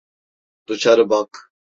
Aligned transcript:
Dışarı 0.67 1.09
bak. 1.09 1.51